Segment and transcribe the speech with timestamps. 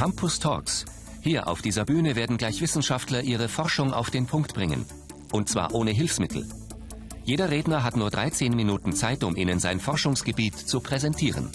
[0.00, 0.86] Campus Talks.
[1.20, 4.86] Hier auf dieser Bühne werden gleich Wissenschaftler ihre Forschung auf den Punkt bringen.
[5.30, 6.48] Und zwar ohne Hilfsmittel.
[7.22, 11.50] Jeder Redner hat nur 13 Minuten Zeit, um Ihnen sein Forschungsgebiet zu präsentieren.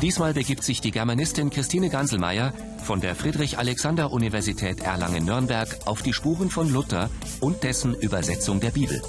[0.00, 2.52] Diesmal begibt sich die Germanistin Christine Ganselmeier
[2.84, 7.10] von der Friedrich-Alexander-Universität Erlangen-Nürnberg auf die Spuren von Luther
[7.40, 9.02] und dessen Übersetzung der Bibel.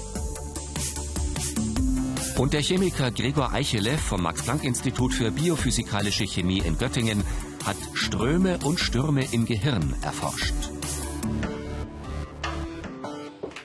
[2.36, 7.24] Und der Chemiker Gregor Eichele vom Max-Planck-Institut für biophysikalische Chemie in Göttingen
[7.64, 10.54] hat Ströme und Stürme im Gehirn erforscht.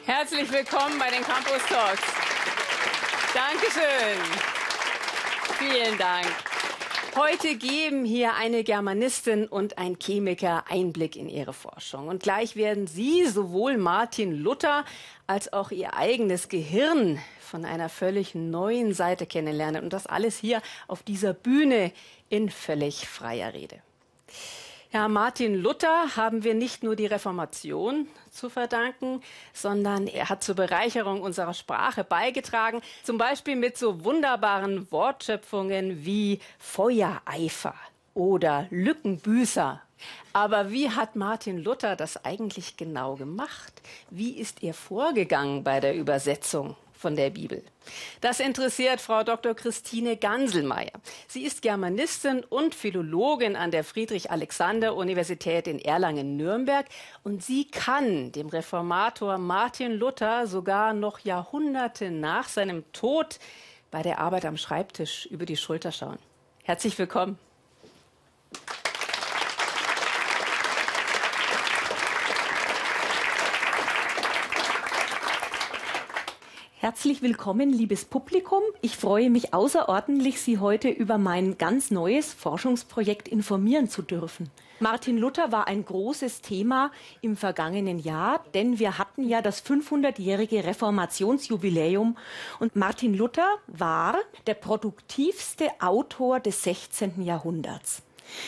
[0.05, 2.01] Herzlich willkommen bei den Campus Talks.
[3.33, 4.19] Dankeschön.
[5.57, 6.27] Vielen Dank.
[7.15, 12.07] Heute geben hier eine Germanistin und ein Chemiker Einblick in ihre Forschung.
[12.07, 14.85] Und gleich werden Sie sowohl Martin Luther
[15.25, 19.83] als auch Ihr eigenes Gehirn von einer völlig neuen Seite kennenlernen.
[19.83, 21.91] Und das alles hier auf dieser Bühne
[22.29, 23.81] in völlig freier Rede.
[24.91, 29.21] Ja, Martin Luther haben wir nicht nur die Reformation zu verdanken,
[29.53, 36.39] sondern er hat zur Bereicherung unserer Sprache beigetragen, zum Beispiel mit so wunderbaren Wortschöpfungen wie
[36.57, 37.75] Feuereifer
[38.15, 39.79] oder Lückenbüßer.
[40.33, 43.83] Aber wie hat Martin Luther das eigentlich genau gemacht?
[44.09, 46.75] Wie ist er vorgegangen bei der Übersetzung?
[46.99, 47.63] Von der Bibel.
[48.19, 49.55] Das interessiert Frau Dr.
[49.55, 50.91] Christine Ganselmeier.
[51.29, 56.85] Sie ist Germanistin und Philologin an der Friedrich-Alexander-Universität in Erlangen-Nürnberg
[57.23, 63.39] und sie kann dem Reformator Martin Luther sogar noch Jahrhunderte nach seinem Tod
[63.91, 66.19] bei der Arbeit am Schreibtisch über die Schulter schauen.
[66.63, 67.39] Herzlich willkommen.
[76.81, 78.61] Herzlich willkommen, liebes Publikum.
[78.79, 84.49] Ich freue mich außerordentlich, Sie heute über mein ganz neues Forschungsprojekt informieren zu dürfen.
[84.79, 90.63] Martin Luther war ein großes Thema im vergangenen Jahr, denn wir hatten ja das 500-jährige
[90.63, 92.15] Reformationsjubiläum
[92.61, 94.15] und Martin Luther war
[94.47, 97.21] der produktivste Autor des 16.
[97.23, 98.03] Jahrhunderts.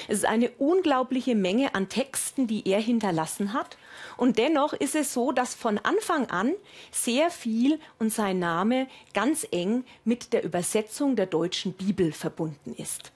[0.07, 3.77] Es ist eine unglaubliche Menge an Texten, die er hinterlassen hat.
[4.17, 6.53] Und dennoch ist es so, dass von Anfang an
[6.91, 13.11] sehr viel und sein Name ganz eng mit der Übersetzung der deutschen Bibel verbunden ist.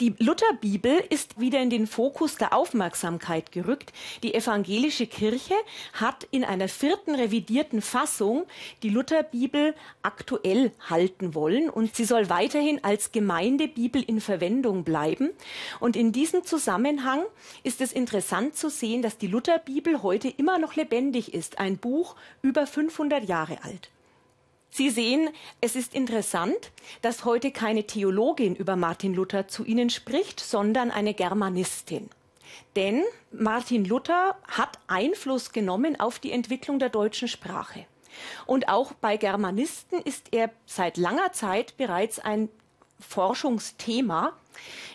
[0.00, 3.92] Die Lutherbibel ist wieder in den Fokus der Aufmerksamkeit gerückt.
[4.22, 5.52] Die evangelische Kirche
[5.92, 8.46] hat in einer vierten revidierten Fassung
[8.82, 15.32] die Lutherbibel aktuell halten wollen und sie soll weiterhin als Gemeindebibel in Verwendung bleiben.
[15.80, 17.22] Und in diesem Zusammenhang
[17.62, 21.58] ist es interessant zu sehen, dass die Lutherbibel heute immer noch lebendig ist.
[21.58, 23.90] Ein Buch über 500 Jahre alt.
[24.70, 26.70] Sie sehen, es ist interessant,
[27.02, 32.08] dass heute keine Theologin über Martin Luther zu Ihnen spricht, sondern eine Germanistin.
[32.76, 37.84] Denn Martin Luther hat Einfluss genommen auf die Entwicklung der deutschen Sprache.
[38.46, 42.48] Und auch bei Germanisten ist er seit langer Zeit bereits ein
[43.00, 44.32] Forschungsthema.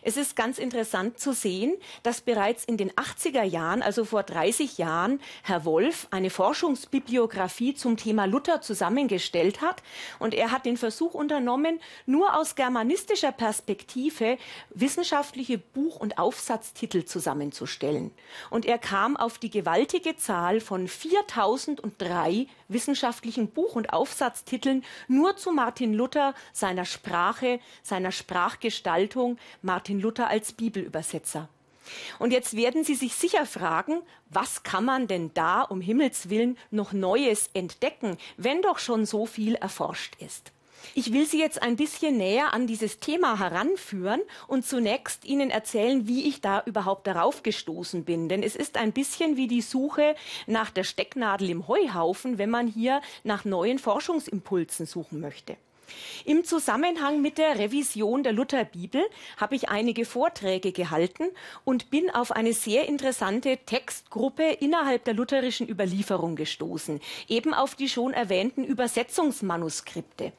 [0.02, 4.78] Es ist ganz interessant zu sehen, dass bereits in den 80er Jahren, also vor 30
[4.78, 9.82] Jahren, Herr Wolf eine Forschungsbibliografie zum Thema Luther zusammengestellt hat.
[10.20, 14.38] Und er hat den Versuch unternommen, nur aus germanistischer Perspektive
[14.70, 18.12] wissenschaftliche Buch- und Aufsatztitel zusammenzustellen.
[18.50, 25.52] Und er kam auf die gewaltige Zahl von 4003 wissenschaftlichen Buch- und Aufsatztiteln nur zu
[25.52, 31.50] Martin Luther, seiner Sprache, seiner Sprachgestaltung, Martin Luther als Bibelübersetzer.
[32.20, 36.58] Und jetzt werden Sie sich sicher fragen, was kann man denn da um Himmels willen
[36.72, 40.52] noch Neues entdecken, wenn doch schon so viel erforscht ist?
[40.94, 46.08] Ich will Sie jetzt ein bisschen näher an dieses Thema heranführen und zunächst Ihnen erzählen,
[46.08, 48.30] wie ich da überhaupt darauf gestoßen bin.
[48.30, 52.68] Denn es ist ein bisschen wie die Suche nach der Stecknadel im Heuhaufen, wenn man
[52.68, 55.58] hier nach neuen Forschungsimpulsen suchen möchte.
[56.26, 59.04] Im Zusammenhang mit der Revision der Lutherbibel
[59.38, 61.26] habe ich einige Vorträge gehalten
[61.64, 67.90] und bin auf eine sehr interessante Textgruppe innerhalb der lutherischen Überlieferung gestoßen, eben auf die
[67.90, 70.32] schon erwähnten Übersetzungsmanuskripte.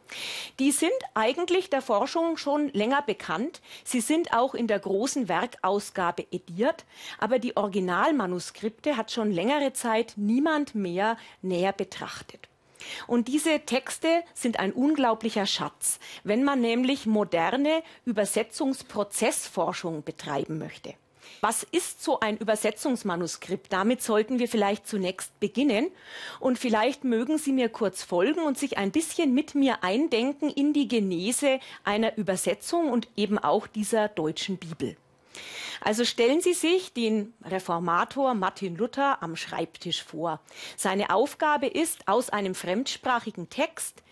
[0.58, 3.60] Die sind eigentlich der Forschung schon länger bekannt.
[3.84, 6.84] Sie sind auch in der großen Werkausgabe ediert,
[7.18, 12.48] aber die Originalmanuskripte hat schon längere Zeit niemand mehr näher betrachtet.
[13.06, 20.94] Und diese Texte sind ein unglaublicher Schatz, wenn man nämlich moderne Übersetzungsprozessforschung betreiben möchte.
[21.40, 23.72] Was ist so ein Übersetzungsmanuskript?
[23.72, 25.90] Damit sollten wir vielleicht zunächst beginnen.
[26.40, 30.72] Und vielleicht mögen Sie mir kurz folgen und sich ein bisschen mit mir eindenken in
[30.72, 34.96] die Genese einer Übersetzung und eben auch dieser deutschen Bibel.
[35.80, 40.40] Also stellen Sie sich den Reformator Martin Luther am Schreibtisch vor.
[40.76, 44.02] Seine Aufgabe ist, aus einem fremdsprachigen Text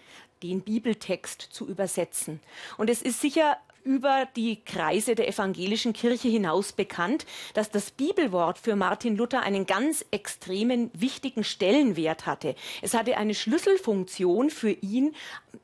[0.43, 2.41] den Bibeltext zu übersetzen.
[2.76, 8.59] Und es ist sicher über die Kreise der evangelischen Kirche hinaus bekannt, dass das Bibelwort
[8.59, 12.56] für Martin Luther einen ganz extremen, wichtigen Stellenwert hatte.
[12.82, 15.15] Es hatte eine Schlüsselfunktion für ihn,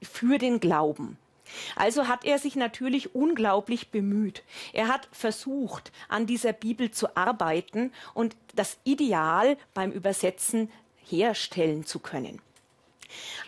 [0.03, 1.19] für den Glauben.
[1.77, 4.43] Also hat er sich natürlich unglaublich bemüht.
[4.73, 10.71] Er hat versucht, an dieser Bibel zu arbeiten und das Ideal beim Übersetzen
[11.03, 12.41] herstellen zu können.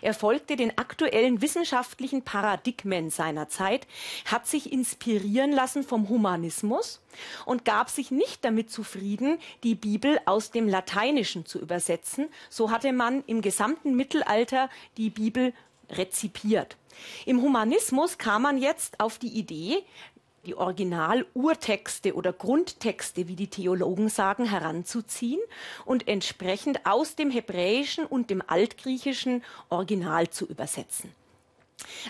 [0.01, 3.87] Er folgte den aktuellen wissenschaftlichen Paradigmen seiner Zeit,
[4.25, 7.01] hat sich inspirieren lassen vom Humanismus
[7.45, 12.27] und gab sich nicht damit zufrieden, die Bibel aus dem Lateinischen zu übersetzen.
[12.49, 15.53] So hatte man im gesamten Mittelalter die Bibel
[15.97, 16.77] rezipiert.
[17.25, 19.83] Im Humanismus kam man jetzt auf die Idee,
[20.45, 25.39] die Original-Urtexte oder Grundtexte, wie die Theologen sagen, heranzuziehen
[25.85, 31.11] und entsprechend aus dem Hebräischen und dem Altgriechischen Original zu übersetzen.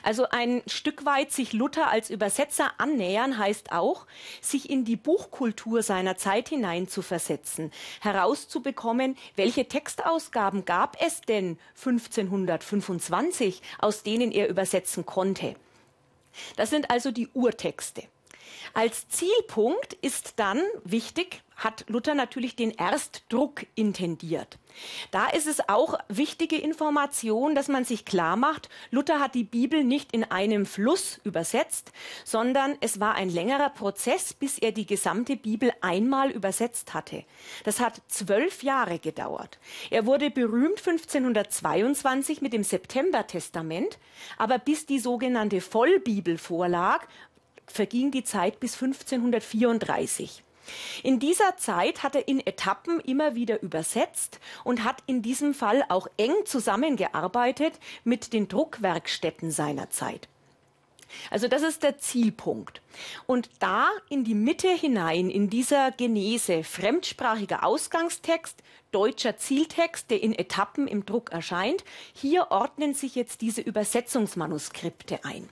[0.04, 4.06] Also ein Stück weit sich Luther als Übersetzer annähern heißt auch,
[4.42, 7.72] sich in die Buchkultur seiner Zeit hinein zu versetzen,
[8.02, 15.56] herauszubekommen, welche Textausgaben gab es denn 1525, aus denen er übersetzen konnte.
[16.56, 18.04] Das sind also die Urtexte.
[18.74, 24.58] Als Zielpunkt ist dann wichtig, hat Luther natürlich den Erstdruck intendiert.
[25.12, 29.84] Da ist es auch wichtige Information, dass man sich klar macht, Luther hat die Bibel
[29.84, 31.92] nicht in einem Fluss übersetzt,
[32.26, 37.24] sondern es war ein längerer Prozess, bis er die gesamte Bibel einmal übersetzt hatte.
[37.66, 39.60] Das hat zwölf Jahre gedauert.
[39.92, 44.00] Er wurde berühmt 1522 mit dem September-Testament,
[44.38, 47.06] aber bis die sogenannte Vollbibel vorlag,
[47.68, 50.44] verging die Zeit bis 1534.
[51.04, 55.84] In dieser Zeit hat er in Etappen immer wieder übersetzt und hat in diesem Fall
[55.90, 57.74] auch eng zusammengearbeitet
[58.04, 60.30] mit den Druckwerkstätten seiner Zeit.
[61.30, 62.82] Also das ist der Zielpunkt.
[63.28, 70.34] Und da in die Mitte hinein, in dieser Genese, fremdsprachiger Ausgangstext, deutscher Zieltext, der in
[70.34, 71.84] Etappen im Druck erscheint,
[72.14, 75.50] hier ordnen sich jetzt diese Übersetzungsmanuskripte ein.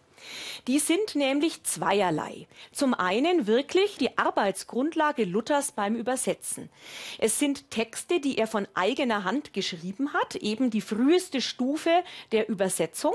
[0.68, 2.47] Die sind nämlich zweierlei.
[2.71, 6.69] Zum einen wirklich die Arbeitsgrundlage Luthers beim Übersetzen.
[7.18, 12.50] Es sind Texte, die er von eigener Hand geschrieben hat, eben die früheste Stufe der
[12.50, 13.13] Übersetzung.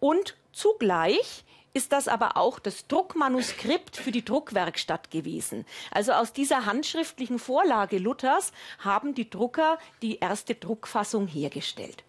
[0.00, 1.44] Und zugleich
[1.74, 5.64] ist das aber auch das Druckmanuskript für die Druckwerkstatt gewesen.
[5.90, 12.04] Also aus dieser handschriftlichen Vorlage Luthers haben die Drucker die erste Druckfassung hergestellt.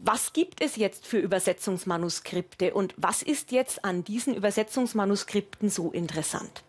[0.00, 6.62] Was gibt es jetzt für Übersetzungsmanuskripte und was ist jetzt an diesen Übersetzungsmanuskripten so interessant?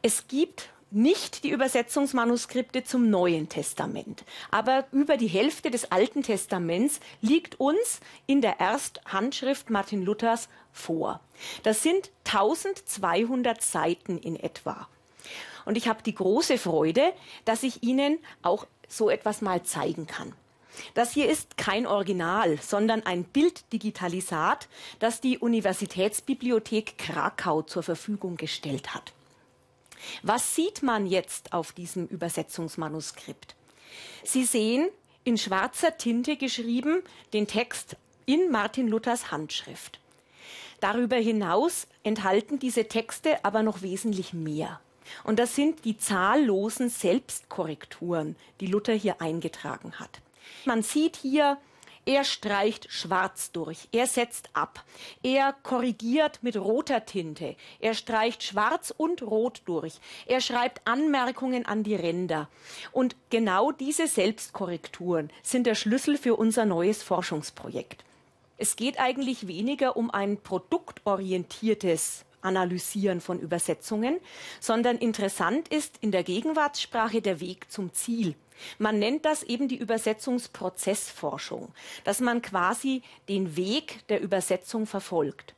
[0.00, 6.98] Es gibt nicht die Übersetzungsmanuskripte zum Neuen Testament, aber über die Hälfte des Alten Testaments
[7.20, 11.20] liegt uns in der Ersthandschrift Martin Luthers vor.
[11.62, 14.88] Das sind 1200 Seiten in etwa.
[15.66, 17.12] Und ich habe die große Freude,
[17.44, 20.32] dass ich Ihnen auch so etwas mal zeigen kann.
[20.94, 28.94] Das hier ist kein Original, sondern ein Bilddigitalisat, das die Universitätsbibliothek Krakau zur Verfügung gestellt
[28.94, 29.12] hat.
[30.22, 33.54] Was sieht man jetzt auf diesem Übersetzungsmanuskript?
[34.22, 34.88] Sie sehen
[35.24, 37.96] in schwarzer Tinte geschrieben den Text
[38.26, 40.00] in Martin Luthers Handschrift.
[40.80, 44.80] Darüber hinaus enthalten diese Texte aber noch wesentlich mehr.
[45.22, 50.20] Und das sind die zahllosen Selbstkorrekturen, die Luther hier eingetragen hat.
[50.64, 51.58] Man sieht hier,
[52.06, 54.84] er streicht schwarz durch, er setzt ab,
[55.22, 59.94] er korrigiert mit roter Tinte, er streicht schwarz und rot durch,
[60.26, 62.48] er schreibt Anmerkungen an die Ränder.
[62.92, 68.04] Und genau diese Selbstkorrekturen sind der Schlüssel für unser neues Forschungsprojekt.
[68.58, 74.18] Es geht eigentlich weniger um ein produktorientiertes Analysieren von Übersetzungen,
[74.60, 78.34] sondern interessant ist in der Gegenwartssprache der Weg zum Ziel.
[78.78, 81.72] Man nennt das eben die Übersetzungsprozessforschung,
[82.04, 85.54] dass man quasi den Weg der Übersetzung verfolgt.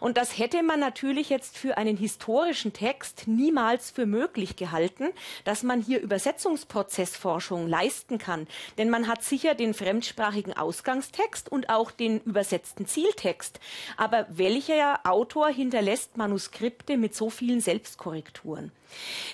[0.00, 5.08] Und das hätte man natürlich jetzt für einen historischen Text niemals für möglich gehalten,
[5.44, 8.46] dass man hier Übersetzungsprozessforschung leisten kann.
[8.78, 13.60] Denn man hat sicher den fremdsprachigen Ausgangstext und auch den übersetzten Zieltext.
[13.96, 18.72] Aber welcher Autor hinterlässt Manuskripte mit so vielen Selbstkorrekturen?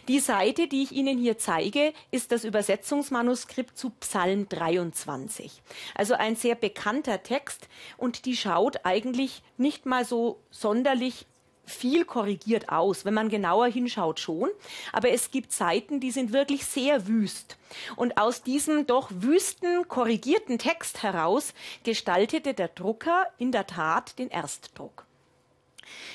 [0.09, 5.63] Die Seite, die ich Ihnen hier zeige, ist das Übersetzungsmanuskript zu Psalm 23.
[5.95, 11.27] Also ein sehr bekannter Text und die schaut eigentlich nicht mal so sonderlich
[11.69, 13.05] viel korrigiert aus.
[13.05, 14.49] Wenn man genauer hinschaut schon.
[14.93, 17.57] Aber es gibt Seiten, die sind wirklich sehr wüst.
[17.97, 21.53] Und aus diesem doch wüsten, korrigierten Text heraus
[21.85, 25.08] gestaltete der Drucker in der Tat den Erstdruck.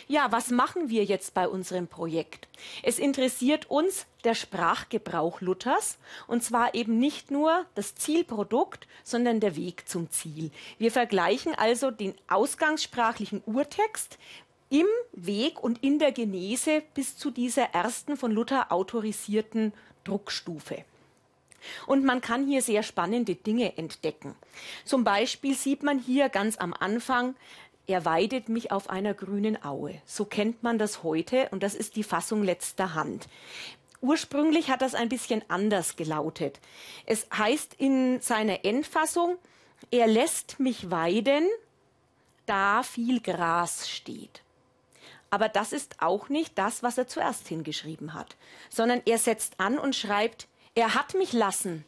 [0.07, 2.47] Ja, was machen wir jetzt bei unserem Projekt?
[2.81, 9.55] Es interessiert uns der Sprachgebrauch Luthers und zwar eben nicht nur das Zielprodukt, sondern der
[9.55, 10.51] Weg zum Ziel.
[10.77, 14.17] Wir vergleichen also den ausgangssprachlichen Urtext
[14.69, 19.71] im Weg und in der Genese bis zu dieser ersten von Luther autorisierten
[20.03, 20.83] Druckstufe.
[21.85, 24.35] Und man kann hier sehr spannende Dinge entdecken.
[24.85, 27.35] Zum Beispiel sieht man hier ganz am Anfang
[27.87, 30.01] er weidet mich auf einer grünen Aue.
[30.05, 33.27] So kennt man das heute und das ist die Fassung letzter Hand.
[34.01, 36.59] Ursprünglich hat das ein bisschen anders gelautet.
[37.05, 39.37] Es heißt in seiner Endfassung,
[39.91, 41.47] er lässt mich weiden,
[42.45, 44.41] da viel Gras steht.
[45.29, 48.35] Aber das ist auch nicht das, was er zuerst hingeschrieben hat,
[48.69, 51.85] sondern er setzt an und schreibt, er hat mich lassen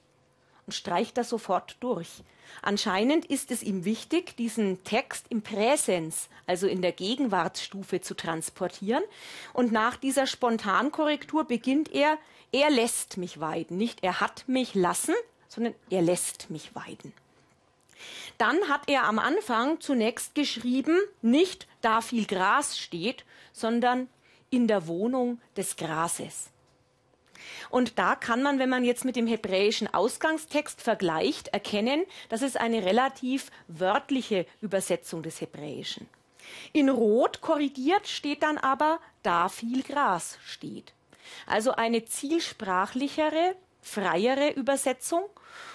[0.66, 2.24] und streicht das sofort durch.
[2.62, 9.04] Anscheinend ist es ihm wichtig, diesen Text im Präsens, also in der Gegenwartsstufe zu transportieren.
[9.54, 12.18] Und nach dieser Spontankorrektur beginnt er,
[12.52, 13.78] er lässt mich weiden.
[13.78, 15.16] Nicht er hat mich lassen,
[15.48, 17.14] sondern er lässt mich weiden.
[18.38, 24.10] Dann hat er am Anfang zunächst geschrieben, nicht da viel Gras steht, sondern
[24.50, 26.50] in der Wohnung des Grases.
[27.70, 32.56] Und da kann man, wenn man jetzt mit dem hebräischen Ausgangstext vergleicht, erkennen, dass es
[32.56, 36.08] eine relativ wörtliche Übersetzung des Hebräischen.
[36.74, 40.94] In Rot korrigiert steht dann aber, da viel Gras steht.
[41.48, 45.24] Also eine zielsprachlichere, freiere Übersetzung.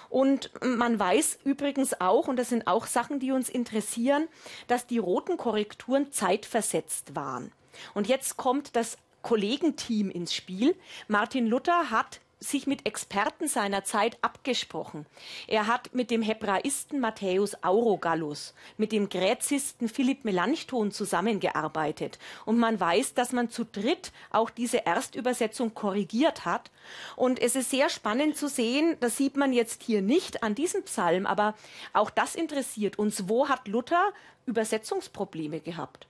[0.09, 4.29] Und man weiß übrigens auch, und das sind auch Sachen, die uns interessieren,
[4.67, 7.53] dass die roten Korrekturen zeitversetzt waren.
[7.95, 10.77] Und jetzt kommt das Kollegenteam ins Spiel.
[11.09, 15.07] Martin Luther hat sich mit Experten seiner Zeit abgesprochen.
[15.47, 22.19] Er hat mit dem Hebraisten Matthäus Aurogallus, mit dem Gräzisten Philipp Melanchthon zusammengearbeitet.
[22.47, 26.71] Und man weiß, dass man zu dritt auch diese Erstübersetzung korrigiert hat.
[27.15, 30.83] Und es ist sehr spannend zu sehen, das sieht man jetzt hier nicht an diesem
[30.85, 31.55] Psalm, aber
[31.93, 33.29] auch das interessiert uns.
[33.29, 34.13] Wo hat Luther
[34.47, 36.07] Übersetzungsprobleme gehabt?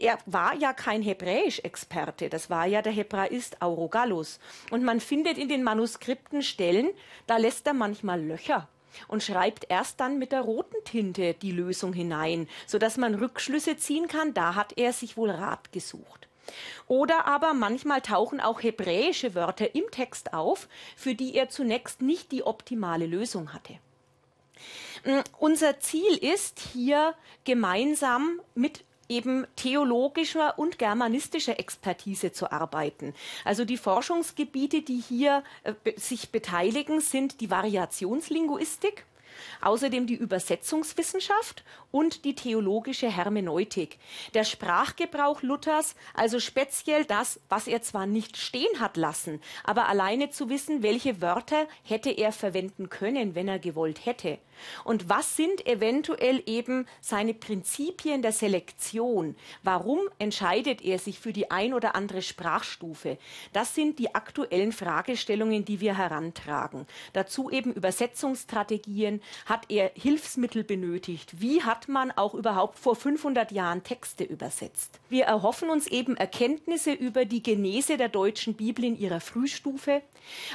[0.00, 4.40] Er war ja kein Hebräisch-Experte, das war ja der Hebraist Aurogallus.
[4.70, 6.90] Und man findet in den Manuskripten Stellen,
[7.26, 8.68] da lässt er manchmal Löcher
[9.08, 14.08] und schreibt erst dann mit der roten Tinte die Lösung hinein, sodass man Rückschlüsse ziehen
[14.08, 16.28] kann, da hat er sich wohl Rat gesucht.
[16.88, 22.32] Oder aber manchmal tauchen auch hebräische Wörter im Text auf, für die er zunächst nicht
[22.32, 23.74] die optimale Lösung hatte.
[25.04, 27.14] Mm, unser Ziel ist hier
[27.44, 33.12] gemeinsam mit eben theologischer und germanistischer Expertise zu arbeiten.
[33.44, 39.04] Also die Forschungsgebiete, die hier äh, sich beteiligen, sind die Variationslinguistik,
[39.60, 43.98] außerdem die Übersetzungswissenschaft und die theologische Hermeneutik.
[44.34, 50.30] Der Sprachgebrauch Luthers, also speziell das, was er zwar nicht stehen hat lassen, aber alleine
[50.30, 54.38] zu wissen, welche Wörter hätte er verwenden können, wenn er gewollt hätte.
[54.84, 59.36] Und was sind eventuell eben seine Prinzipien der Selektion?
[59.62, 63.18] Warum entscheidet er sich für die ein oder andere Sprachstufe?
[63.52, 66.86] Das sind die aktuellen Fragestellungen, die wir herantragen.
[67.12, 69.20] Dazu eben Übersetzungsstrategien.
[69.46, 71.40] Hat er Hilfsmittel benötigt?
[71.40, 75.00] Wie hat man auch überhaupt vor 500 Jahren Texte übersetzt?
[75.08, 80.02] Wir erhoffen uns eben Erkenntnisse über die Genese der deutschen Bibel in ihrer Frühstufe,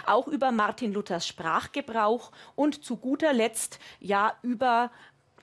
[0.06, 4.92] auch über Martin Luthers Sprachgebrauch und zu guter Letzt ja über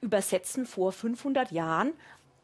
[0.01, 1.93] Übersetzen vor 500 Jahren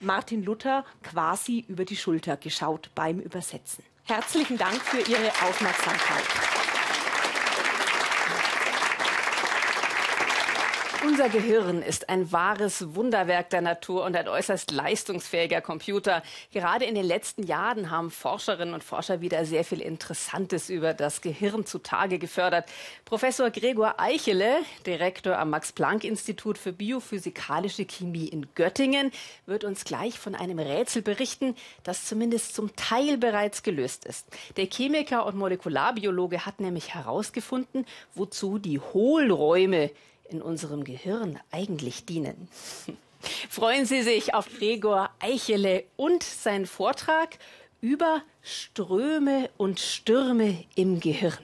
[0.00, 3.84] Martin Luther quasi über die Schulter geschaut beim Übersetzen.
[4.04, 6.67] Herzlichen Dank für Ihre Aufmerksamkeit.
[11.06, 16.22] Unser Gehirn ist ein wahres Wunderwerk der Natur und ein äußerst leistungsfähiger Computer.
[16.52, 21.20] Gerade in den letzten Jahren haben Forscherinnen und Forscher wieder sehr viel Interessantes über das
[21.20, 22.68] Gehirn zutage gefördert.
[23.04, 29.12] Professor Gregor Eichele, Direktor am Max-Planck-Institut für biophysikalische Chemie in Göttingen,
[29.46, 34.26] wird uns gleich von einem Rätsel berichten, das zumindest zum Teil bereits gelöst ist.
[34.56, 39.90] Der Chemiker und Molekularbiologe hat nämlich herausgefunden, wozu die Hohlräume
[40.28, 42.48] in unserem Gehirn eigentlich dienen.
[43.50, 47.38] Freuen Sie sich auf Gregor Eichele und seinen Vortrag
[47.80, 51.38] über Ströme und Stürme im Gehirn.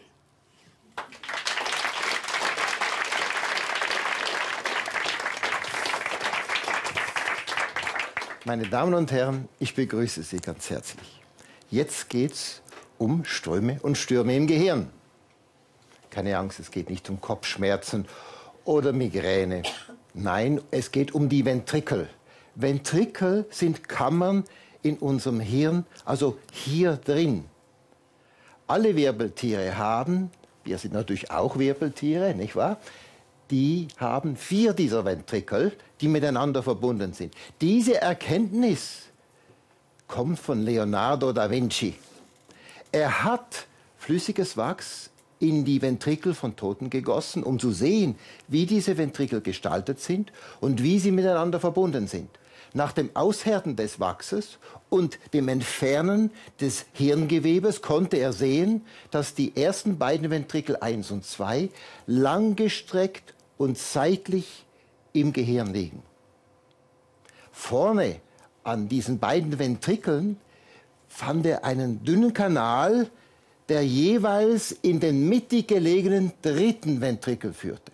[8.44, 11.22] Meine Damen und Herren, ich begrüße Sie ganz herzlich.
[11.70, 12.62] Jetzt geht es
[12.98, 14.90] um Ströme und Stürme im Gehirn.
[16.10, 18.06] Keine Angst, es geht nicht um Kopfschmerzen
[18.64, 19.62] oder Migräne.
[20.14, 22.08] Nein, es geht um die Ventrikel.
[22.54, 24.44] Ventrikel sind Kammern
[24.82, 27.46] in unserem Hirn, also hier drin.
[28.66, 30.30] Alle Wirbeltiere haben,
[30.62, 32.78] wir sind natürlich auch Wirbeltiere, nicht wahr?
[33.50, 37.34] Die haben vier dieser Ventrikel, die miteinander verbunden sind.
[37.60, 39.02] Diese Erkenntnis
[40.06, 41.94] kommt von Leonardo da Vinci.
[42.90, 43.66] Er hat
[43.98, 48.16] flüssiges Wachs in die Ventrikel von Toten gegossen, um zu sehen,
[48.48, 52.30] wie diese Ventrikel gestaltet sind und wie sie miteinander verbunden sind.
[52.72, 54.58] Nach dem Aushärten des Wachses
[54.90, 61.24] und dem Entfernen des Hirngewebes konnte er sehen, dass die ersten beiden Ventrikel 1 und
[61.24, 61.68] 2
[62.06, 64.64] langgestreckt und seitlich
[65.12, 66.02] im Gehirn liegen.
[67.52, 68.16] Vorne
[68.64, 70.38] an diesen beiden Ventrikeln
[71.06, 73.08] fand er einen dünnen Kanal,
[73.68, 77.92] der jeweils in den mittig gelegenen dritten Ventrikel führte.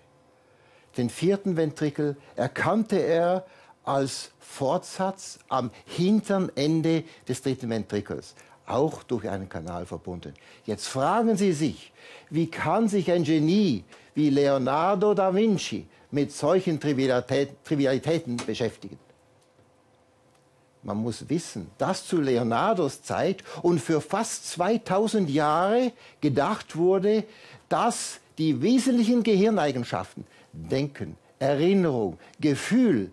[0.96, 3.46] Den vierten Ventrikel erkannte er
[3.84, 8.34] als Fortsatz am hinteren Ende des dritten Ventrikels,
[8.66, 10.34] auch durch einen Kanal verbunden.
[10.66, 11.92] Jetzt fragen Sie sich,
[12.30, 13.84] wie kann sich ein Genie
[14.14, 18.98] wie Leonardo da Vinci mit solchen Trivialitäten beschäftigen?
[20.82, 27.24] Man muss wissen, dass zu Leonardos Zeit und für fast 2000 Jahre gedacht wurde,
[27.68, 33.12] dass die wesentlichen Gehirneigenschaften, Denken, Erinnerung, Gefühl,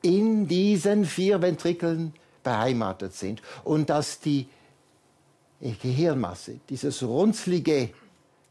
[0.00, 4.48] in diesen vier Ventrikeln beheimatet sind und dass die
[5.60, 7.90] Gehirnmasse, dieses runzlige,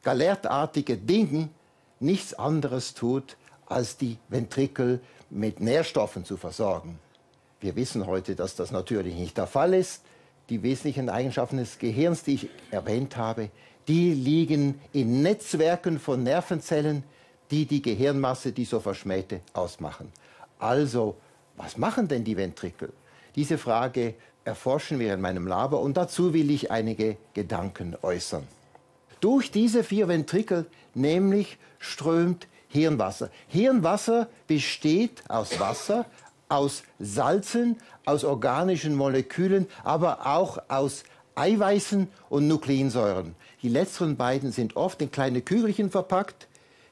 [0.03, 1.49] galertartige Ding,
[1.99, 6.99] nichts anderes tut, als die Ventrikel mit Nährstoffen zu versorgen.
[7.61, 10.01] Wir wissen heute, dass das natürlich nicht der Fall ist.
[10.49, 13.51] Die wesentlichen Eigenschaften des Gehirns, die ich erwähnt habe,
[13.87, 17.03] die liegen in Netzwerken von Nervenzellen,
[17.51, 20.11] die die Gehirnmasse, die so verschmähte, ausmachen.
[20.57, 21.17] Also,
[21.55, 22.91] was machen denn die Ventrikel?
[23.35, 28.47] Diese Frage erforschen wir in meinem Labor und dazu will ich einige Gedanken äußern.
[29.19, 33.29] Durch diese vier Ventrikel nämlich strömt Hirnwasser.
[33.47, 36.05] Hirnwasser besteht aus Wasser,
[36.51, 41.03] aus Salzen, aus organischen Molekülen, aber auch aus
[41.35, 43.35] Eiweißen und Nukleinsäuren.
[43.61, 46.47] Die letzteren beiden sind oft in kleine Kügelchen verpackt,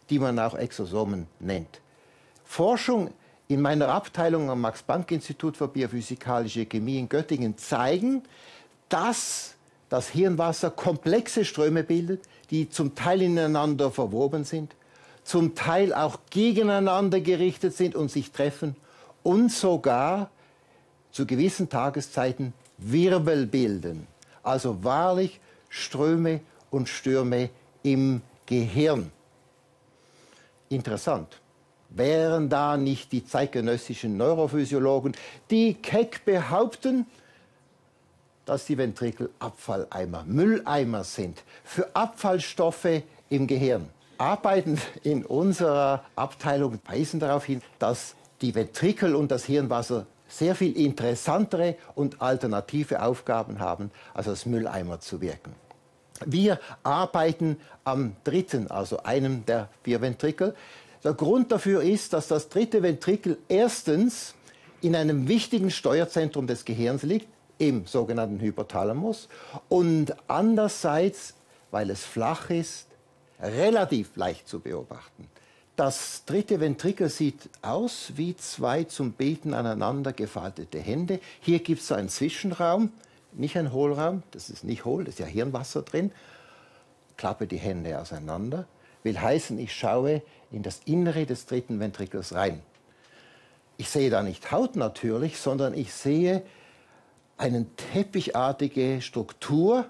[0.10, 1.82] die man auch Exosomen nennt.
[2.45, 3.12] Forschung
[3.50, 8.24] in meiner Abteilung am Max-Planck-Institut für biophysikalische Chemie in Göttingen zeigen,
[8.88, 9.56] dass
[9.89, 14.76] das Hirnwasser komplexe Ströme bildet, die zum Teil ineinander verwoben sind,
[15.24, 18.76] zum Teil auch gegeneinander gerichtet sind und sich treffen
[19.24, 20.30] und sogar
[21.12, 24.08] zu gewissen Tageszeiten Wirbel bilden.
[24.44, 27.50] Also wahrlich Ströme und Stürme
[27.84, 29.12] im Gehirn.
[30.70, 31.40] Interessant.
[31.90, 35.14] Wären da nicht die zeitgenössischen Neurophysiologen,
[35.50, 37.08] die keck behaupten,
[38.46, 43.90] dass die Ventrikel Abfalleimer, Mülleimer sind für Abfallstoffe im Gehirn?
[44.20, 50.78] Arbeiten in unserer Abteilung weisen darauf hin, dass die Ventrikel und das Hirnwasser sehr viel
[50.78, 55.54] interessantere und alternative Aufgaben haben, als als Mülleimer zu wirken.
[56.25, 60.56] Wir arbeiten am dritten, also einem der vier Ventrikel.
[61.04, 64.36] Der Grund dafür ist, dass das dritte Ventrikel erstens
[64.82, 69.28] in einem wichtigen Steuerzentrum des Gehirns liegt, im sogenannten Hypothalamus,
[69.67, 71.34] und andererseits,
[71.71, 72.88] weil es flach ist,
[73.41, 75.30] relativ leicht zu beobachten.
[75.80, 81.22] Das dritte Ventrikel sieht aus wie zwei zum Beten aneinander gefaltete Hände.
[81.39, 82.92] Hier gibt es einen Zwischenraum,
[83.32, 86.12] nicht ein Hohlraum, das ist nicht hohl, das ist ja Hirnwasser drin.
[87.15, 88.68] Klappe die Hände auseinander,
[89.04, 92.62] will heißen, ich schaue in das Innere des dritten Ventrikels rein.
[93.78, 96.44] Ich sehe da nicht Haut natürlich, sondern ich sehe
[97.38, 99.86] eine teppichartige Struktur,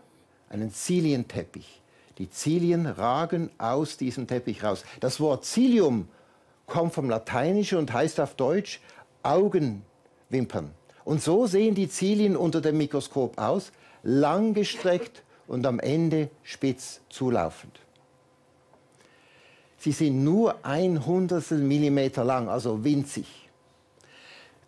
[0.50, 1.82] einen Zilienteppich.
[2.20, 4.84] Die Zilien ragen aus diesem Teppich raus.
[5.00, 6.10] Das Wort Cilium
[6.66, 8.82] kommt vom Lateinischen und heißt auf Deutsch
[9.24, 10.72] Augenwimpern.
[11.06, 13.72] Und so sehen die Zilien unter dem Mikroskop aus,
[14.04, 17.80] langgestreckt und am Ende spitz zulaufend.
[19.78, 23.50] Sie sind nur ein Hundertstel Millimeter lang, also winzig.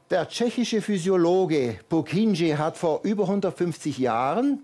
[0.09, 4.63] Der tschechische Physiologe Pukinje hat vor über 150 Jahren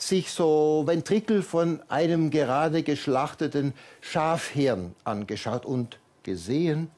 [0.00, 6.90] sich so Ventrikel von einem gerade geschlachteten Schafhirn angeschaut und gesehen,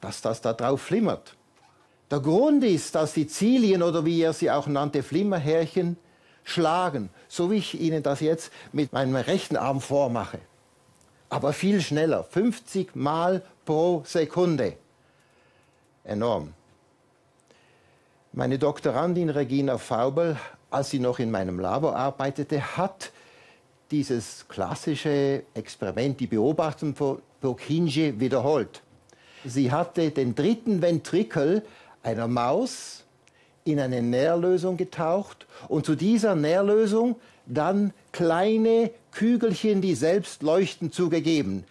[0.00, 1.34] dass das da drauf flimmert.
[2.10, 5.96] Der Grund ist, dass die Zilien oder wie er sie auch nannte, Flimmerhärchen,
[6.44, 10.38] schlagen, so wie ich Ihnen das jetzt mit meinem rechten Arm vormache.
[11.28, 14.76] Aber viel schneller, 50 Mal pro Sekunde.
[16.04, 16.54] Enorm.
[18.32, 20.36] Meine Doktorandin Regina Faubel,
[20.70, 23.12] als sie noch in meinem Labor arbeitete, hat
[23.90, 28.82] dieses klassische Experiment, die Beobachtung von Purkinje, wiederholt.
[29.44, 31.62] Sie hatte den dritten Ventrikel
[32.02, 33.04] einer Maus
[33.64, 41.64] in eine Nährlösung getaucht und zu dieser Nährlösung dann kleine Kügelchen, die selbst leuchten, zugegeben.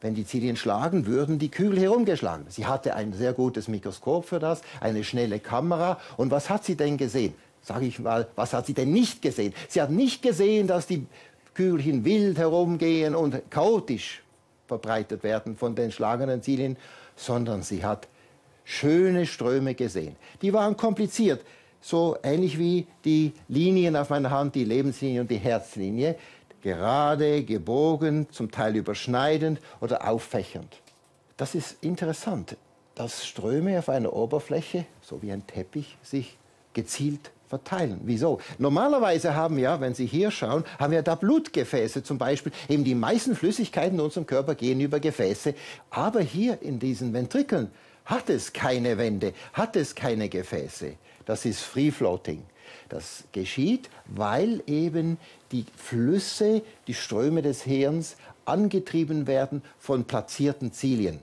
[0.00, 2.46] Wenn die Zilien schlagen, würden die Kügel herumgeschlagen.
[2.48, 5.98] Sie hatte ein sehr gutes Mikroskop für das, eine schnelle Kamera.
[6.16, 7.34] Und was hat sie denn gesehen?
[7.66, 9.52] Sage ich mal, was hat sie denn nicht gesehen?
[9.68, 11.04] Sie hat nicht gesehen, dass die
[11.52, 14.22] Kügelchen wild herumgehen und chaotisch
[14.68, 16.76] verbreitet werden von den schlagenden Zilien,
[17.16, 18.06] sondern sie hat
[18.62, 20.14] schöne Ströme gesehen.
[20.42, 21.44] Die waren kompliziert,
[21.80, 26.14] so ähnlich wie die Linien auf meiner Hand, die Lebenslinie und die Herzlinie,
[26.62, 30.72] gerade, gebogen, zum Teil überschneidend oder auffächernd.
[31.36, 32.56] Das ist interessant,
[32.94, 36.38] dass Ströme auf einer Oberfläche, so wie ein Teppich, sich
[36.72, 38.00] gezielt verteilen.
[38.04, 38.40] Wieso?
[38.58, 42.52] Normalerweise haben wir, wenn Sie hier schauen, haben wir da Blutgefäße zum Beispiel.
[42.68, 45.54] Eben die meisten Flüssigkeiten in unserem Körper gehen über Gefäße.
[45.90, 47.70] Aber hier in diesen Ventrikeln
[48.04, 50.94] hat es keine Wände, hat es keine Gefäße.
[51.24, 52.42] Das ist Free Floating.
[52.88, 55.18] Das geschieht, weil eben
[55.52, 61.20] die Flüsse, die Ströme des Hirns angetrieben werden von platzierten Zilien.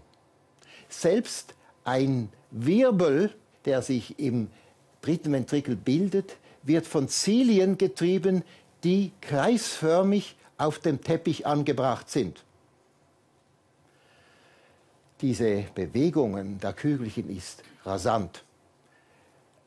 [0.90, 1.56] Selbst
[1.86, 3.34] ein Wirbel,
[3.66, 4.50] der sich im
[5.04, 8.44] dritten Ventrikel bildet, wird von Zilien getrieben,
[8.84, 12.44] die kreisförmig auf dem Teppich angebracht sind.
[15.22, 18.44] Diese Bewegungen der Kügelchen ist rasant.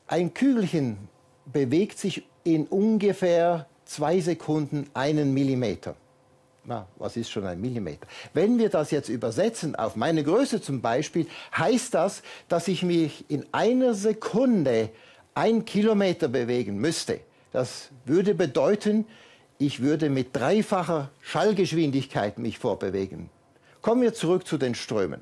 [0.07, 0.97] Ein Kügelchen
[1.45, 5.95] bewegt sich in ungefähr zwei Sekunden einen Millimeter.
[6.63, 8.05] Na, was ist schon ein Millimeter?
[8.33, 11.25] Wenn wir das jetzt übersetzen auf meine Größe zum Beispiel,
[11.57, 14.89] heißt das, dass ich mich in einer Sekunde
[15.37, 17.19] ein Kilometer bewegen müsste.
[17.53, 19.05] Das würde bedeuten,
[19.59, 23.29] ich würde mit dreifacher Schallgeschwindigkeit mich vorbewegen.
[23.83, 25.21] Kommen wir zurück zu den Strömen.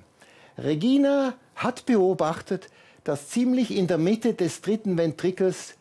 [0.58, 2.70] Regina hat beobachtet,
[3.04, 5.76] dass ziemlich in der Mitte des dritten Ventrikels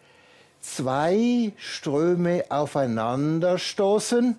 [0.60, 4.36] zwei Ströme aufeinanderstoßen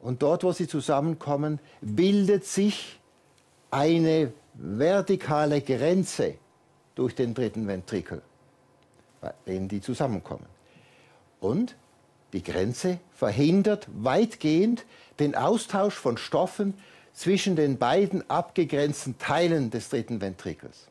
[0.00, 3.00] und dort, wo sie zusammenkommen, bildet sich
[3.70, 6.34] eine vertikale Grenze
[6.94, 8.20] durch den dritten Ventrikel
[9.44, 10.46] wenn die zusammenkommen.
[11.40, 11.76] Und
[12.32, 14.84] die Grenze verhindert weitgehend
[15.18, 16.74] den Austausch von Stoffen
[17.12, 20.88] zwischen den beiden abgegrenzten Teilen des dritten Ventrikels.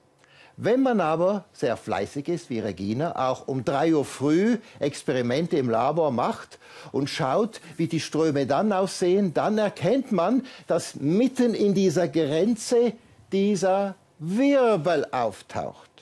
[0.58, 5.70] Wenn man aber sehr fleißig ist, wie Regina, auch um drei Uhr früh Experimente im
[5.70, 6.60] Labor macht
[6.94, 12.94] und schaut, wie die Ströme dann aussehen, dann erkennt man, dass mitten in dieser Grenze
[13.34, 15.95] dieser Wirbel auftaucht.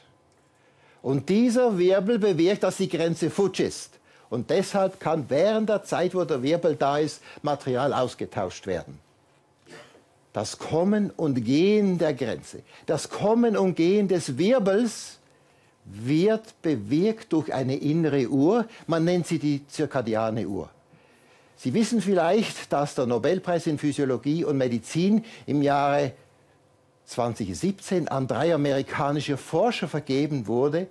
[1.04, 4.00] Und dieser Wirbel bewirkt, dass die Grenze futsch ist.
[4.30, 8.98] Und deshalb kann während der Zeit, wo der Wirbel da ist, Material ausgetauscht werden.
[10.32, 15.20] Das Kommen und Gehen der Grenze, das Kommen und Gehen des Wirbels
[15.86, 18.66] wird bewirkt durch eine innere Uhr.
[18.88, 20.70] Man nennt sie die zirkadiane Uhr.
[21.58, 26.14] Sie wissen vielleicht, dass der Nobelpreis in Physiologie und Medizin im Jahre
[27.06, 30.88] 2017 an drei amerikanische Forscher vergeben wurde,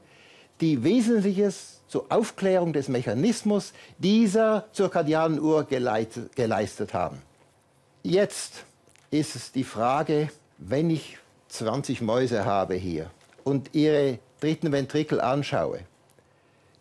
[0.60, 7.20] die Wesentliches zur Aufklärung des Mechanismus dieser zirkadianen Uhr geleistet haben.
[8.02, 8.64] Jetzt
[9.10, 13.10] ist es die Frage, wenn ich 20 Mäuse habe hier
[13.44, 15.80] und ihre dritten Ventrikel anschaue,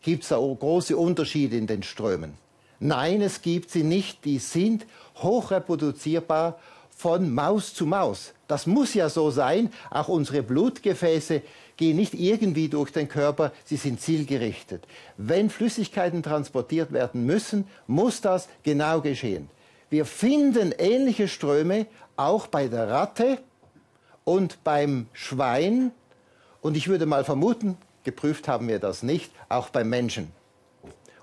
[0.02, 2.36] gibt es da große Unterschiede in den Strömen?
[2.80, 4.26] Nein, es gibt sie nicht.
[4.26, 6.58] Die sind hochreproduzierbar
[6.90, 8.34] von Maus zu Maus.
[8.52, 9.72] Das muss ja so sein.
[9.92, 11.42] Auch unsere Blutgefäße
[11.78, 14.84] gehen nicht irgendwie durch den Körper, sie sind zielgerichtet.
[15.16, 19.50] Wenn Flüssigkeiten transportiert werden müssen, muss das genau geschehen.
[19.90, 21.86] Wir finden ähnliche Ströme
[22.18, 23.38] auch bei der Ratte
[24.26, 25.92] und beim Schwein.
[26.62, 30.28] Und ich würde mal vermuten, geprüft haben wir das nicht, auch beim Menschen.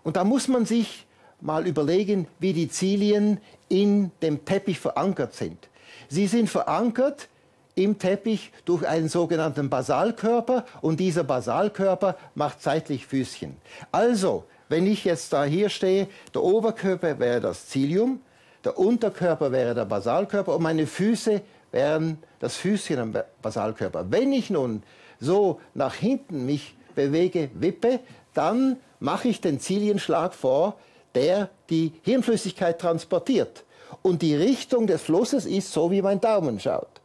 [0.02, 1.06] Und da muss man sich
[1.42, 3.38] mal überlegen, wie die Zilien
[3.68, 5.68] in dem Teppich verankert sind.
[6.08, 7.28] Sie sind verankert
[7.74, 13.56] im Teppich durch einen sogenannten Basalkörper und dieser Basalkörper macht seitlich Füßchen.
[13.92, 18.20] Also, wenn ich jetzt da hier stehe, der Oberkörper wäre das Zilium,
[18.64, 21.40] der Unterkörper wäre der Basalkörper und meine Füße
[21.70, 24.10] wären das Füßchen am Basalkörper.
[24.10, 24.82] Wenn ich nun
[25.20, 28.00] so nach hinten mich bewege, wippe,
[28.34, 30.76] dann mache ich den Zilienschlag vor,
[31.14, 33.64] der die Hirnflüssigkeit transportiert.
[34.02, 37.00] Und die Richtung des Flusses ist so, wie mein Daumen schaut.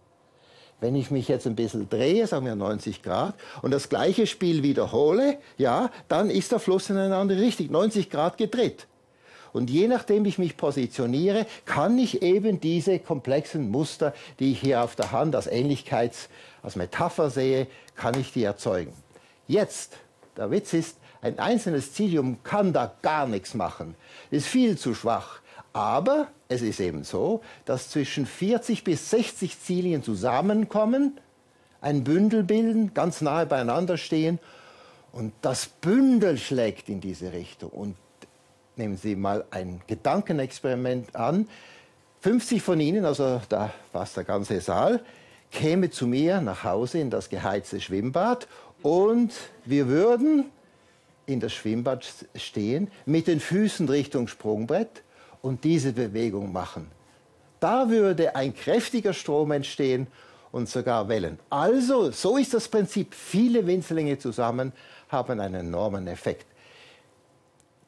[0.80, 4.64] Wenn ich mich jetzt ein bisschen drehe, sagen wir 90 Grad, und das gleiche Spiel
[4.64, 8.88] wiederhole, ja, dann ist der Fluss in eine andere Richtung, 90 Grad gedreht.
[9.54, 14.84] Und je nachdem ich mich positioniere, kann ich eben diese komplexen Muster, die ich hier
[14.84, 16.28] auf der Hand als Ähnlichkeits,
[16.64, 18.94] als Metapher sehe, kann ich die erzeugen.
[19.48, 19.98] Jetzt,
[20.36, 23.96] der Witz ist, ein einzelnes Zilium kann da gar nichts machen,
[24.32, 25.40] ist viel zu schwach.
[25.74, 31.20] Aber es ist eben so, dass zwischen 40 bis 60 Zilien zusammenkommen,
[31.82, 34.40] ein Bündel bilden, ganz nahe beieinander stehen
[35.12, 37.72] und das Bündel schlägt in diese Richtung.
[37.72, 37.96] Und
[38.78, 41.48] nehmen Sie mal ein Gedankenexperiment an.
[42.22, 45.02] 50 von Ihnen, also da fast der ganze Saal,
[45.52, 48.48] käme zu mir nach Hause in das geheizte Schwimmbad
[48.82, 49.34] und
[49.66, 50.46] wir würden
[51.26, 52.06] in das Schwimmbad
[52.36, 55.04] stehen, mit den Füßen Richtung Sprungbrett
[55.44, 56.90] und diese Bewegung machen.
[57.60, 60.08] Da würde ein kräftiger Strom entstehen
[60.52, 61.38] und sogar Wellen.
[61.50, 63.14] Also, so ist das Prinzip.
[63.14, 64.72] Viele Winzlinge zusammen
[65.10, 66.48] haben einen enormen Effekt.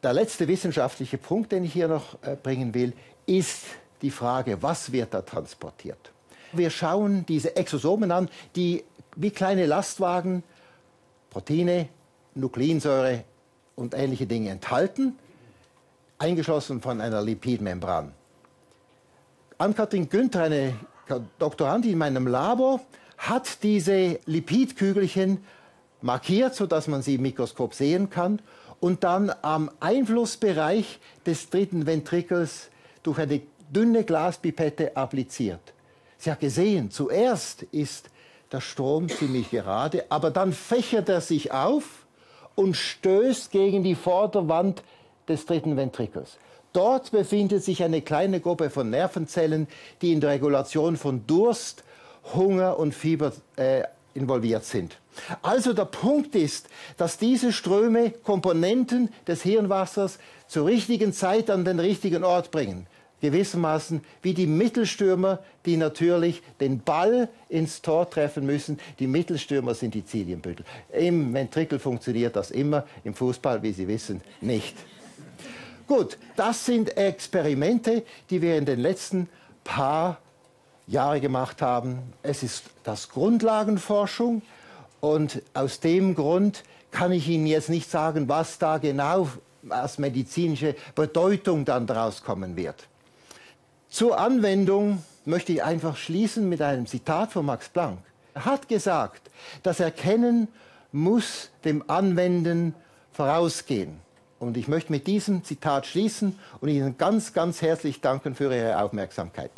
[0.03, 2.93] Der letzte wissenschaftliche Punkt, den ich hier noch äh, bringen will,
[3.25, 3.63] ist
[4.01, 6.11] die Frage, was wird da transportiert?
[6.51, 8.83] Wir schauen diese Exosomen an, die
[9.15, 10.43] wie kleine Lastwagen
[11.29, 11.89] Proteine,
[12.35, 13.23] Nukleinsäure
[13.75, 15.17] und ähnliche Dinge enthalten,
[16.25, 18.11] eingeschlossen von einer Lipidmembran.
[19.59, 20.73] Ann-Kathrin Günther, eine
[21.37, 22.81] Doktorandin in meinem Labor,
[23.17, 25.45] hat diese Lipidkügelchen
[26.01, 28.41] markiert, sodass man sie im Mikroskop sehen kann
[28.79, 32.69] und dann am Einflussbereich des dritten Ventrikels
[33.03, 35.73] durch eine dünne Glaspipette appliziert.
[36.17, 38.09] Sie hat gesehen, zuerst ist
[38.51, 42.07] der Strom ziemlich gerade, aber dann fächert er sich auf
[42.55, 44.81] und stößt gegen die Vorderwand
[45.27, 46.37] des dritten Ventrikels.
[46.73, 49.67] Dort befindet sich eine kleine Gruppe von Nervenzellen,
[50.01, 51.83] die in der Regulation von Durst,
[52.33, 53.83] Hunger und Fieber äh,
[54.13, 54.97] involviert sind.
[55.41, 61.79] Also der Punkt ist, dass diese Ströme Komponenten des Hirnwassers zur richtigen Zeit an den
[61.79, 62.87] richtigen Ort bringen
[63.21, 68.79] gewissermaßen wie die Mittelstürmer, die natürlich den Ball ins Tor treffen müssen.
[68.99, 70.65] Die Mittelstürmer sind die Zilienbündel.
[70.93, 74.75] Im Ventrikel funktioniert das immer, im Fußball, wie Sie wissen, nicht.
[75.87, 79.29] Gut, das sind Experimente, die wir in den letzten
[79.63, 80.17] paar
[80.87, 82.13] Jahren gemacht haben.
[82.23, 84.41] Es ist das Grundlagenforschung
[84.99, 89.27] und aus dem Grund kann ich Ihnen jetzt nicht sagen, was da genau
[89.69, 92.87] als medizinische Bedeutung dann daraus kommen wird.
[93.89, 97.99] Zur Anwendung möchte ich einfach schließen mit einem Zitat von Max Planck.
[98.33, 99.29] Er hat gesagt,
[99.61, 100.47] das Erkennen
[100.91, 102.73] muss dem Anwenden
[103.11, 104.04] vorausgehen.
[104.39, 108.79] Und ich möchte mit diesem Zitat schließen und Ihnen ganz, ganz herzlich danken für Ihre
[108.79, 109.51] Aufmerksamkeit.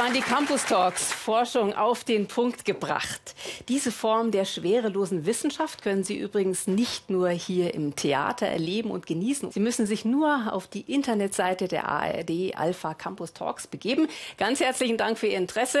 [0.00, 3.34] waren die Campus Talks, Forschung auf den Punkt gebracht.
[3.68, 9.06] Diese Form der schwerelosen Wissenschaft können Sie übrigens nicht nur hier im Theater erleben und
[9.06, 9.52] genießen.
[9.52, 14.08] Sie müssen sich nur auf die Internetseite der ARD Alpha Campus Talks begeben.
[14.38, 15.80] Ganz herzlichen Dank für Ihr Interesse